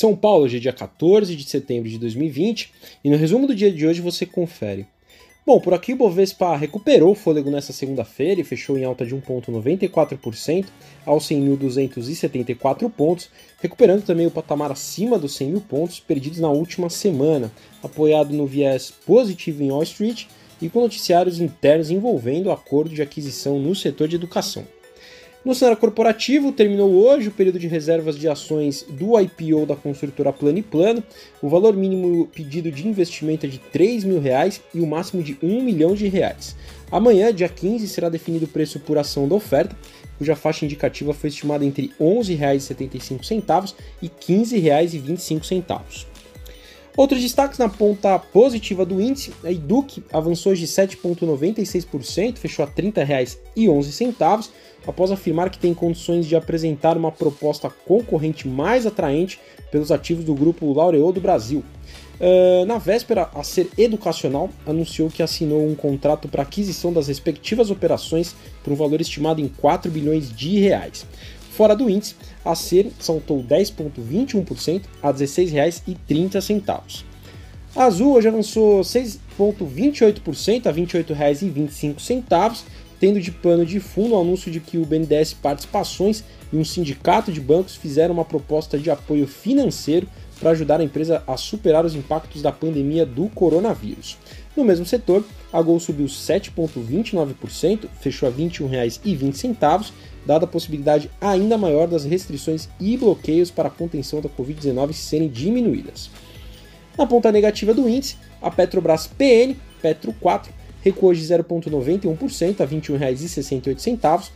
[0.00, 2.72] São Paulo, hoje é dia 14 de setembro de 2020
[3.04, 4.86] e no resumo do dia de hoje você confere.
[5.44, 9.14] Bom, por aqui o Bovespa recuperou o fôlego nessa segunda-feira e fechou em alta de
[9.14, 10.68] 1,94%
[11.04, 13.28] aos 100.274 pontos,
[13.60, 18.46] recuperando também o patamar acima dos 100 mil pontos perdidos na última semana, apoiado no
[18.46, 20.24] viés positivo em Wall Street
[20.62, 24.66] e com noticiários internos envolvendo o acordo de aquisição no setor de educação.
[25.42, 30.34] No cenário corporativo, terminou hoje o período de reservas de ações do IPO da construtora
[30.34, 31.02] Plano e Plano.
[31.40, 35.38] O valor mínimo pedido de investimento é de 3 mil reais e o máximo de
[35.42, 36.54] 1 milhão de reais.
[36.92, 39.74] Amanhã, dia 15, será definido o preço por ação da oferta,
[40.18, 46.04] cuja faixa indicativa foi estimada entre R$ 11,75 e R$ 15,25.
[46.96, 52.74] Outros destaques na ponta positiva do índice, a Educ avançou de 7,96%, fechou a R$
[52.82, 54.50] 30,11,
[54.86, 59.38] após afirmar que tem condições de apresentar uma proposta concorrente mais atraente
[59.70, 61.62] pelos ativos do grupo Laureou do Brasil.
[62.20, 67.70] Uh, na véspera, a Ser Educacional anunciou que assinou um contrato para aquisição das respectivas
[67.70, 71.06] operações por um valor estimado em 4 bilhões de reais.
[71.60, 77.04] Fora do índice, a Ser saltou 10,21% a R$ 16,30.
[77.76, 82.62] A Azul hoje avançou 6,28% a R$ 28,25,
[82.98, 87.30] tendo de pano de fundo o anúncio de que o BNDES Participações e um sindicato
[87.30, 90.08] de bancos fizeram uma proposta de apoio financeiro
[90.40, 94.16] para ajudar a empresa a superar os impactos da pandemia do coronavírus.
[94.56, 95.22] No mesmo setor,
[95.52, 99.92] a Gol subiu 7,29%, fechou a R$ 21,20
[100.26, 105.28] dada a possibilidade ainda maior das restrições e bloqueios para a contenção da Covid-19 serem
[105.28, 106.10] diminuídas.
[106.96, 112.76] Na ponta negativa do índice, a Petrobras PN, Petro 4, recuou de 0,91% a R$
[112.76, 114.30] 21,68.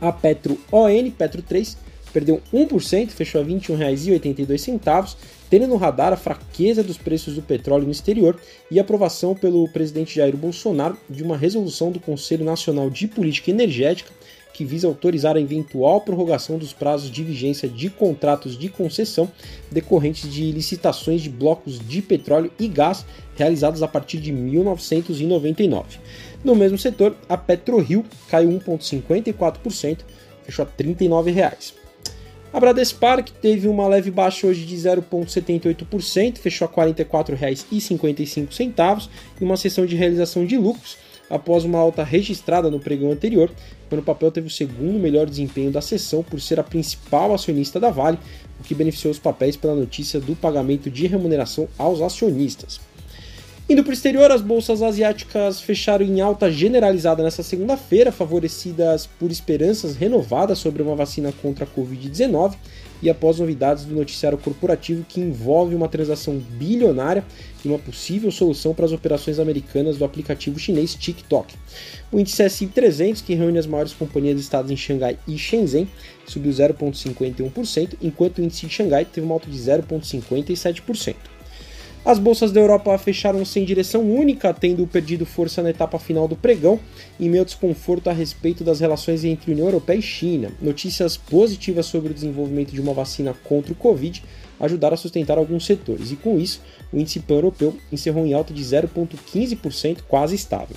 [0.00, 1.76] A Petro ON, Petro 3,
[2.12, 5.16] perdeu 1%, fechou a R$ 21,82,
[5.50, 8.38] tendo no radar a fraqueza dos preços do petróleo no exterior
[8.70, 13.50] e a aprovação pelo presidente Jair Bolsonaro de uma resolução do Conselho Nacional de Política
[13.50, 14.10] Energética
[14.56, 19.30] que visa autorizar a eventual prorrogação dos prazos de vigência de contratos de concessão
[19.70, 23.04] decorrentes de licitações de blocos de petróleo e gás
[23.36, 25.98] realizados a partir de 1999.
[26.42, 29.98] No mesmo setor, a PetroRio caiu 1,54%,
[30.42, 31.74] fechou a 39 reais.
[32.50, 39.44] A Bradespar, que teve uma leve baixa hoje de 0,78%, fechou a R$ 44,55 e
[39.44, 40.96] uma sessão de realização de lucros
[41.28, 43.50] após uma alta registrada no pregão anterior,
[43.88, 47.78] quando o papel teve o segundo melhor desempenho da sessão por ser a principal acionista
[47.78, 48.18] da Vale,
[48.60, 52.80] o que beneficiou os papéis pela notícia do pagamento de remuneração aos acionistas.
[53.68, 59.28] Indo para o exterior, as bolsas asiáticas fecharam em alta generalizada nesta segunda-feira, favorecidas por
[59.28, 62.54] esperanças renovadas sobre uma vacina contra a Covid-19
[63.02, 67.24] e após novidades do noticiário corporativo que envolve uma transação bilionária
[67.64, 71.52] e uma possível solução para as operações americanas do aplicativo chinês TikTok.
[72.12, 75.88] O índice S&P 300, que reúne as maiores companhias listadas em Xangai e Shenzhen,
[76.24, 81.35] subiu 0,51%, enquanto o índice de Xangai teve uma alta de 0,57%.
[82.06, 86.36] As bolsas da Europa fecharam sem direção única, tendo perdido força na etapa final do
[86.36, 86.78] pregão,
[87.18, 90.52] meio ao desconforto a respeito das relações entre União Europeia e China.
[90.62, 94.22] Notícias positivas sobre o desenvolvimento de uma vacina contra o Covid
[94.60, 96.62] ajudaram a sustentar alguns setores, e com isso,
[96.92, 100.76] o índice pan-europeu encerrou em alta de 0,15%, quase estável.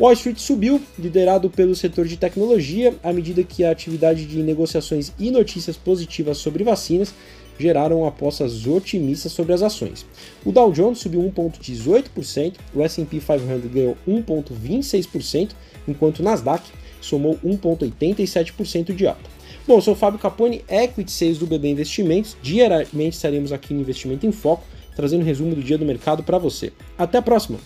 [0.00, 5.12] Wall Street subiu, liderado pelo setor de tecnologia, à medida que a atividade de negociações
[5.18, 7.12] e notícias positivas sobre vacinas
[7.58, 10.06] geraram apostas otimistas sobre as ações.
[10.44, 15.50] O Dow Jones subiu 1,18%, o S&P 500 ganhou 1,26%,
[15.86, 16.70] enquanto o Nasdaq
[17.00, 19.38] somou 1,87% de alta.
[19.66, 22.36] Bom, eu sou o Fábio Capone, Equity Sales do BB Investimentos.
[22.42, 24.64] Diariamente estaremos aqui no Investimento em Foco,
[24.96, 26.72] trazendo um resumo do dia do mercado para você.
[26.96, 27.58] Até a próxima!